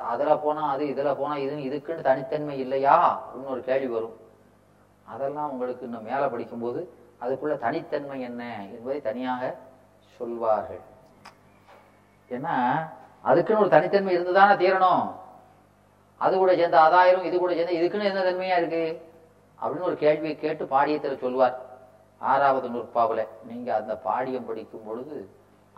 அதில் 0.00 0.38
போனால் 0.38 0.70
அது 0.70 0.86
இதில் 0.88 1.14
போனால் 1.14 1.38
இதுன்னு 1.38 1.66
இதுக்குன்னு 1.68 2.00
தனித்தன்மை 2.00 2.58
இல்லையா? 2.58 2.96
அப்படின்னு 3.26 3.46
ஒரு 3.46 3.62
கேள்வி 3.64 3.86
வரும். 3.86 4.16
அதெல்லாம் 5.12 5.50
உங்களுக்கு 5.52 5.86
இன்னும் 5.88 6.08
மேலே 6.10 6.26
படிக்கும்போது 6.32 6.80
அதுக்குள்ள 7.22 7.54
தனித்தன்மை 7.64 8.18
என்ன 8.28 8.42
என்பதை 8.74 8.98
தனியாக 9.08 9.42
சொல்வார்கள். 10.16 10.82
ஏன்னா 12.30 12.54
அதுக்குன்னு 13.30 13.62
ஒரு 13.64 13.74
தனித்தன்மை 13.76 14.12
இருந்துதானே 14.16 14.54
தீரணும். 14.62 15.04
அது 16.24 16.34
கூட 16.38 16.52
சேர்ந்த 16.60 16.78
அதாயிரம் 16.86 17.26
இது 17.28 17.36
கூட 17.38 17.52
சேர்ந்த 17.54 17.74
இதுக்குன்னு 17.78 18.10
என்ன 18.10 18.22
தன்மையா 18.28 18.56
இருக்கு? 18.60 18.84
அப்படின்னு 19.62 19.88
ஒரு 19.90 19.96
கேள்வியை 20.04 20.34
கேட்டு 20.36 20.64
பாடியத்தில் 20.74 21.22
சொல்வார். 21.24 21.56
ஆறாவது 22.30 22.68
நூற்பாவில் 22.74 23.24
நீங்க 23.48 23.68
அந்த 23.80 23.94
பாடியம் 24.06 24.48
படிக்கும் 24.48 24.86
பொழுது 24.88 25.16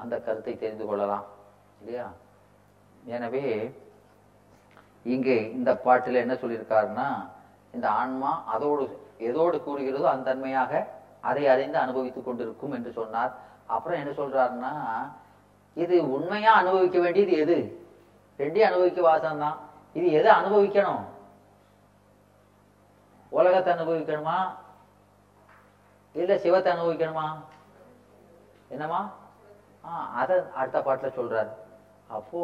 அந்த 0.02 0.14
கருத்தை 0.26 0.54
தெரிந்து 0.56 0.86
கொள்ளலாம். 0.86 1.26
இல்லையா? 1.80 2.06
எனவே 3.14 3.44
இங்கே 5.14 5.36
இந்த 5.58 5.70
பாட்டில் 5.84 6.22
என்ன 6.24 6.34
சொல்லியிருக்காருன்னா 6.42 7.06
இந்த 7.74 7.86
ஆன்மா 8.00 8.32
அதோடு 8.54 8.84
எதோடு 9.28 9.56
கூறுகிறதோ 9.66 10.06
அந்த 10.12 10.26
தன்மையாக 10.28 10.72
அதை 11.30 11.44
அறிந்து 11.54 11.78
அனுபவித்துக் 11.78 12.26
கொண்டிருக்கும் 12.26 12.74
என்று 12.76 12.90
சொன்னார். 12.98 13.32
அப்புறம் 13.74 14.00
என்ன 14.00 14.12
சொல்றாருன்னா 14.20 14.72
இது 15.82 15.96
உண்மையா 16.16 16.52
அனுபவிக்க 16.62 16.98
வேண்டியது 17.04 17.34
எது? 17.42 17.56
ரெண்டையும் 18.38 18.68
அனுபவிக்க 18.70 19.00
வாசம்தான் 19.08 19.58
இது 19.98 20.06
எதை 20.18 20.30
அனுபவிக்கணும்? 20.40 21.02
உலகத்தை 23.32 23.70
அனுபவிக்கணுமா? 23.74 24.38
இல்ல 26.14 26.32
சிவத்தை 26.44 26.70
அனுபவிக்கணுமா? 26.72 27.26
என்னமா 28.68 29.00
ஆ 29.84 29.92
அதை 30.20 30.36
அடுத்த 30.58 30.78
பாட்டுல 30.80 31.08
சொல்றாரு. 31.16 31.52
அப்போ 32.16 32.42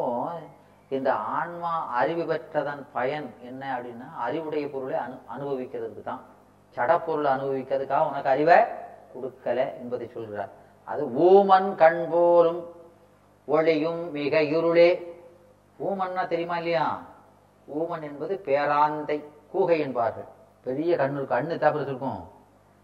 இந்த 0.97 1.11
ஆன்மா 1.37 1.73
அறிவு 1.99 2.23
பெற்றதன் 2.31 2.83
பயன் 2.93 3.29
என்ன 3.49 3.63
அப்படின்னா 3.75 4.09
அறிவுடைய 4.27 4.67
பொருளை 4.73 4.97
அனு 5.05 5.17
அனுபவிக்கிறதுக்கு 5.35 6.03
தான். 6.03 6.23
சடப்பொருள் 6.71 7.25
அனுபவிக்கிறதுக்காக 7.25 8.09
உனக்கு 8.09 8.29
அறிவை 8.29 8.57
கொடுக்கல 9.15 9.57
என்பதை 9.77 10.09
சொல்கிறார். 10.09 10.49
அது 10.85 11.07
ஊமன் 11.07 11.75
கண் 11.75 12.07
போலும் 12.11 12.67
ஒளியும் 13.47 14.11
மிக 14.11 14.43
இருளே 14.43 15.17
ஊமன்னா 15.85 16.27
தெரியுமா 16.27 16.57
இல்லையா? 16.57 17.03
ஊமன் 17.79 18.03
என்பது 18.03 18.41
பேராந்தை 18.45 19.25
கூகை 19.55 19.79
என்பார்கள். 19.79 20.25
பெரிய 20.65 20.97
கண்ணு 20.97 21.13
இருக்கும். 21.13 21.39
கண்ணு 21.39 21.53
தாப்பரத்து 21.53 21.83
இருக்கும். 21.83 22.29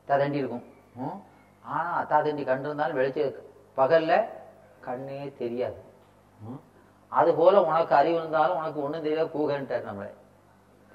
ததண்டி 0.08 0.32
இருக்கும். 0.32 0.64
ம்? 0.94 1.22
ஆனா 1.62 2.02
அத்தா 2.02 2.44
கண்டு 2.44 2.64
இருந்தாலும் 2.64 2.98
வெளிச்ச 2.98 3.34
பகல்ல 3.76 4.24
கண்ணே 4.80 5.32
தெரியாது. 5.38 5.76
ம்? 6.40 6.60
அது 7.08 7.36
உனக்கு 7.36 7.94
அறிவு 7.94 8.18
இருந்தாலும் 8.18 8.56
உனக்கு 8.56 8.82
ஒன்றும் 8.82 9.02
தெரியாது 9.02 9.30
கூகன்ட்டார் 9.38 9.88
நம்மளை. 9.88 10.10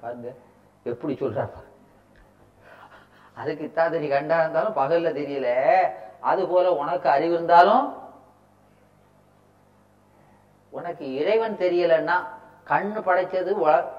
பாருங்க 0.00 0.34
எப்படி 0.82 1.16
சொல்கிறார் 1.16 1.68
அதுக்கு 3.40 3.64
இத்தாதிரி 3.66 4.08
கண்டா 4.08 4.38
இருந்தாலும் 4.40 4.76
பகல்ல 4.76 5.08
தெரியல. 5.12 5.48
அது 6.22 6.42
போல 6.48 6.72
உனக்கு 6.74 7.08
அறிவு 7.08 7.34
இருந்தாலும் 7.34 7.84
உனக்கு 10.72 11.14
இறைவன் 11.14 11.56
தெரியலன்னா 11.56 12.16
கண்ணு 12.66 13.00
படைச்சது 13.00 13.52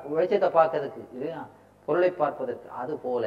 உழைச்சத்தை 0.09 0.49
பார்க்கறதுக்கு 0.51 1.01
இல்லையா? 1.13 1.41
பொருளை 1.87 2.09
பார்ப்பதற்கு. 2.11 2.69
அது 2.73 2.93
போல 2.97 3.25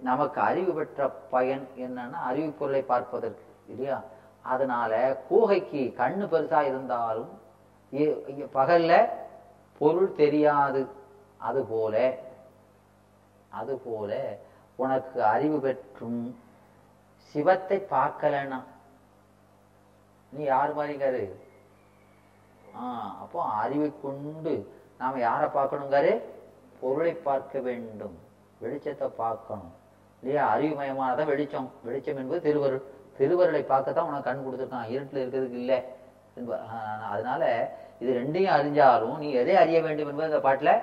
நமக்கு 0.00 0.40
அறிவு 0.40 0.72
பெற்ற 0.72 1.00
பயன் 1.30 1.64
என்னன்னா 1.76 2.18
அறிவு 2.22 2.50
பொருளை 2.52 2.82
பார்ப்பதற்கு 2.82 3.44
இல்லையா? 3.68 3.98
அதனால 4.44 4.92
கூகைக்கு 5.30 5.82
கண்ணு 5.94 6.26
பெருசா 6.26 6.60
இருந்தாலும் 6.62 7.32
இ- 7.92 8.16
பகல்ல 8.54 8.92
பொருள் 9.80 10.12
தெரியாது. 10.14 10.82
அது 11.40 11.60
போல 11.64 11.94
அது 13.52 13.74
போல 13.78 14.10
உனக்கு 14.76 15.24
அறிவு 15.24 15.60
பெற்றும் 15.60 16.38
சிவத்தை 17.16 17.86
பார்க்கலன்னா 17.90 18.62
நீ 20.30 20.44
யார் 20.44 20.76
மாதிரிங்காரு 20.76 21.32
ஆஹ் 22.74 23.00
அப்போ 23.00 23.44
அறிவை 23.44 23.92
கொண்டு 24.02 24.74
நாம 24.98 25.18
யாரை 25.18 25.48
பார்க்கணுங்காரு? 25.48 26.22
பொருளை 26.80 27.12
பார்க்க 27.12 27.60
வேண்டும். 27.60 28.18
வெளிச்சத்தை 28.62 29.06
பார்க்கணும். 29.06 29.72
இல்லையா? 30.22 30.56
அறிவுமயமானதான் 30.56 31.24
வெளிச்சம். 31.24 31.70
வெளிச்சம் 31.82 32.16
என்பது 32.16 32.40
திருவருள். 32.40 32.82
திருவருளை 33.18 33.62
பார்க்கத்தான் 33.62 34.06
உனக்கு 34.06 34.30
கண் 34.30 34.44
கொடுத்துருக்கான். 34.44 34.88
இருட்டில் 34.88 35.30
இருக்கிறதுக்கு 35.30 35.52
இல்லை. 35.52 35.82
என்ப- 36.34 36.64
அதனால 37.10 37.72
இது 38.00 38.12
ரெண்டையும் 38.12 38.52
அறிஞ்சாலும் 38.52 39.18
நீ 39.18 39.30
எதை 39.30 39.56
அறிய 39.56 39.82
வேண்டும் 39.82 40.08
என்பது 40.08 40.28
இந்த 40.28 40.40
பாட்டில் 40.40 40.80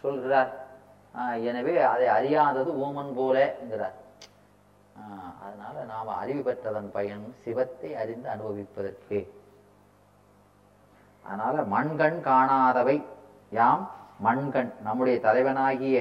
சொல்கிறார். 0.00 0.63
எனவே 1.50 1.74
அதை 1.82 2.06
அறியாதது 2.08 2.70
ஊமன் 2.86 3.12
போலங்கிறார் 3.18 3.98
ஆஹ் 5.00 5.32
அதனால 5.44 5.84
நாம 5.84 6.14
அறிவு 6.14 6.40
பெற்றதன் 6.40 6.90
பயன் 6.90 7.34
சிவத்தை 7.44 7.94
அறிந்து 7.94 8.28
அனுபவிப்பதற்கு. 8.28 9.18
அதனால 11.24 11.56
மண்கண் 11.62 12.18
காணாதவை 12.20 12.96
யாம் 13.50 13.90
மண்கண். 14.24 14.70
நம்முடைய 14.82 15.20
தலைவனாகிய 15.20 15.98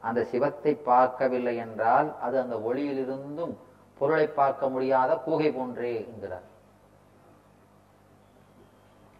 அந்த 0.00 0.24
சிவத்தை 0.24 0.74
பார்க்கவில்லை 0.74 1.56
என்றால் 1.56 2.18
அது 2.20 2.40
அந்த 2.40 2.56
ஒளியிலிருந்தும் 2.56 3.54
பொருளை 3.98 4.26
பார்க்க 4.26 4.68
முடியாத 4.68 5.22
கூகை 5.26 5.54
போன்றே 5.54 5.94
என்கிறார். 6.10 6.46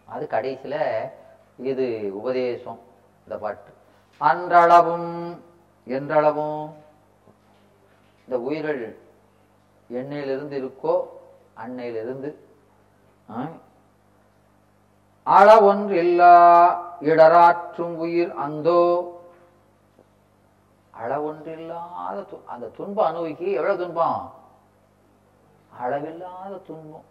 அது 0.04 0.26
கடைசியில 0.30 0.76
இது 1.56 1.86
உபதேசம் 2.14 2.80
இந்த 3.24 3.36
பாட்டு. 3.38 3.72
அன்றளவும் 4.20 5.10
என்றளவும் 5.86 6.60
இந்த 8.28 8.38
உயிர்கள் 8.40 8.82
எண்ணெயிலிருந்து 9.90 10.56
இருக்கோ 10.58 10.94
அன்னையிலிருந்து 11.56 12.30
ஆ, 13.30 13.48
அளவொன்றில்லா 15.26 16.34
இடராற்றும் 17.00 17.94
உயிர் 17.96 18.32
அந்தோ. 18.36 18.80
அளவொன்றில்லாத 20.94 22.18
து- 22.30 22.44
அந்த 22.46 22.68
துன்பம் 22.68 23.04
அனுபவிக்க 23.04 23.44
எவ்வளவு 23.50 23.78
துன்பம்? 23.78 24.20
அளவில்லாத 25.78 26.56
துன்பம். 26.66 27.06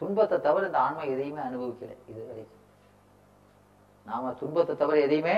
துன்பத்தை 0.00 0.40
தவிர 0.40 0.66
இந்த 0.66 0.78
ஆன்மா 0.78 1.02
எதையுமே 1.04 1.40
அனுபவிக்கல 1.40 1.92
இது 2.08 2.26
வரைக்கும் 2.26 2.60
நாம 4.06 4.32
துன்பத்தை 4.32 4.76
தவிர 4.76 5.00
எதையுமே 5.00 5.36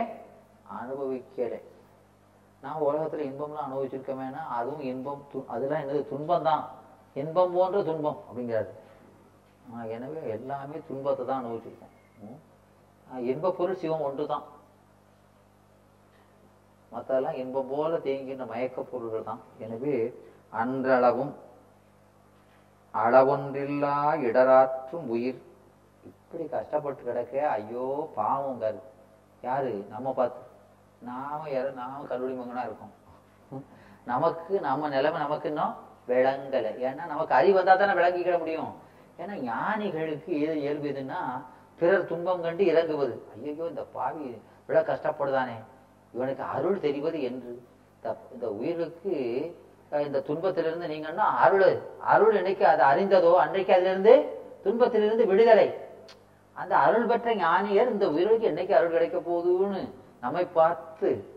அனுபவிக்கலை. 0.70 1.62
நான் 2.60 2.80
உலகத்துல 2.80 3.24
இன்பம்லாம் 3.24 3.70
அனுபவிச்சிருக்கமேனா 3.70 4.46
அதுவும் 4.48 4.80
இன்பம் 4.80 5.24
து- 5.34 5.46
அதெல்லாம் 5.46 5.80
என்னது 5.80 6.08
துன்பம் 6.08 6.42
தான் 6.42 6.68
இன்பம் 7.14 7.52
போன்ற 7.52 7.82
துன்பம் 7.82 8.18
அப்படிங்கிறாரு. 8.30 8.68
ஆஹ் 9.74 9.90
எனவே 9.90 10.28
எல்லாமே 10.28 10.82
துன்பத்தை 10.88 11.26
தான் 11.26 11.44
அனுபவிச்சிருக்கோம். 11.44 11.94
ம். 12.18 13.24
இன்ப 13.26 13.50
பொருள் 13.50 13.76
சிவம் 13.76 14.00
ஒன்று 14.00 14.26
தான் 14.26 14.42
மற்றெல்லாம் 16.92 17.34
இன்பம் 17.34 17.66
போல 17.68 17.96
தேங்கின்ற 17.96 18.46
மயக்க 18.46 18.82
பொருள்கள் 18.82 19.22
தான் 19.22 19.40
எனவே 19.58 20.14
அன்றளவும் 20.50 21.34
அளவொன்றில்லா 22.94 24.14
இடராற்றும் 24.14 25.08
உயிர். 25.08 25.42
இப்படி 26.04 26.48
கஷ்டப்பட்டு 26.48 27.02
கிடக்க 27.02 27.50
ஐயோ 27.50 28.10
பாவங்காரு 28.14 28.80
யாரு? 29.42 29.84
நம்ம 29.90 30.12
பார்த்து. 30.12 30.40
நாம 30.98 31.50
யாரும் 31.50 31.74
நாம 31.74 32.04
கல்லூரி 32.04 32.32
மங்கனா 32.32 32.62
இருக்கோம். 32.62 33.04
நமக்கு 34.04 34.60
நம்ம 34.60 34.88
நிலைமை 34.88 35.20
நமக்கு 35.20 35.48
இன்னும் 35.48 35.74
விளங்கலை. 36.08 36.72
ஏன்னா 36.80 37.06
நமக்கு 37.06 37.34
அறிவு 37.34 37.54
வந்தா 37.54 37.74
தானே 37.74 37.92
விளங்கிக்கிட 37.92 38.38
முடியும். 38.38 38.74
ஏன்னா 39.18 39.32
ஞானிகளுக்கு 39.32 40.40
எது 40.40 40.60
இயல்பு 40.60 40.88
எதுன்னா 40.88 41.42
பிறர் 41.78 42.06
துன்பம் 42.06 42.42
கண்டு 42.42 42.66
இறங்குவது. 42.66 43.22
ஐயோ 43.44 43.66
இந்த 43.68 43.82
பாவி 43.82 44.42
விட 44.66 44.80
கஷ்டப்படுதானே. 44.80 45.64
இவனுக்கு 46.14 46.42
அருள் 46.42 46.80
தெரிவது 46.80 47.22
என்று. 47.22 47.62
இந்த- 48.32 48.50
உயிருக்கு 48.50 49.56
இந்த 49.92 50.20
துன்பத்திலிருந்து 50.20 50.86
நீங்கன்னா 50.86 51.16
அருள். 51.16 51.80
அருள் 52.00 52.42
என்னைக்கு 52.42 52.62
அது 52.62 52.82
அறிந்ததோ 52.82 53.36
அன்றைக்கு 53.36 53.72
அதிலிருந்து 53.72 54.26
துன்பத்திலிருந்து 54.62 55.26
விடுதலை. 55.26 55.74
அந்த 56.52 56.76
அருள் 56.76 57.06
பெற்ற 57.06 57.34
ஞானியர் 57.34 57.90
இந்த 57.90 58.10
உயிருக்கு 58.10 58.50
என்னைக்கு 58.50 58.72
அருள் 58.72 58.90
கிடைக்க 58.90 59.18
போகுதுன்னு 59.18 59.90
நம்மை 60.20 60.44
பார்த்து 60.44 61.34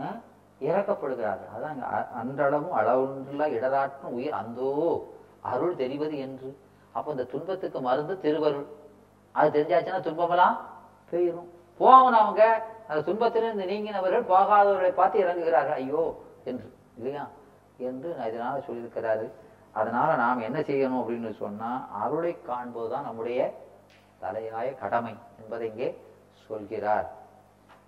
அஹ், 0.00 0.20
இறக்கப்படுகிறார்கள். 0.60 1.50
அதான் 1.58 1.94
அ- 1.94 2.08
அன்றளவும் 2.14 2.72
அளவுள்ள 2.72 3.48
இடராற்றும் 3.48 4.10
உயிர். 4.10 4.32
அந்தோ 4.32 5.08
அருள் 5.40 5.76
தெரிவது 5.76 6.18
என்று. 6.18 6.58
அப்ப 6.92 7.10
இந்த 7.10 7.24
துன்பத்துக்கு 7.24 7.80
மருந்து 7.80 8.20
திருவருள். 8.20 8.66
அது 9.32 9.62
தெரிஞ்சாச்சுன்னா 9.62 10.00
துன்பமெல்லாம் 10.00 10.68
போயிடும் 11.10 11.48
போகணும் 11.78 12.20
அவங்க. 12.20 12.62
அந்த 12.88 13.02
துன்பத்திலிருந்து 13.02 13.64
நீங்கினவர்கள் 13.64 14.30
போகாதவர்களை 14.32 14.92
பார்த்து 14.92 15.20
இறங்குகிறார்கள். 15.20 15.72
ஐயோ 15.72 16.22
என்று. 16.44 16.72
இல்லையா? 16.96 17.28
என்று 17.76 18.16
இதனால 18.18 18.62
சொல்லியிருக்கிறாரு. 18.70 19.30
அதனால 19.72 20.16
நாம் 20.16 20.38
என்ன 20.38 20.60
செய்யணும் 20.60 21.02
அப்படின்னு 21.02 21.36
சொன்னா 21.36 21.88
அருளை 21.92 22.36
காண்பதுதான் 22.46 23.02
நம்முடைய 23.02 23.54
தலையாய 24.22 24.78
கடமை 24.78 25.14
என்பதை 25.42 25.68
இங்கே 25.68 25.98
சொல்கிறார். 26.46 27.12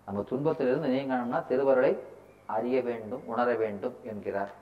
நம்ம 0.07 0.23
துன்பத்திலிருந்து 0.29 0.89
நீங்கணும்னா 0.89 1.39
திருவருளை 1.47 1.93
அறிய 2.49 2.81
வேண்டும் 2.83 3.23
உணர 3.27 3.49
வேண்டும் 3.55 3.97
என்கிறார். 4.03 4.53